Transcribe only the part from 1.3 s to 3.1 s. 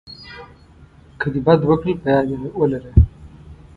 د بد وکړل په یاد یې ولره.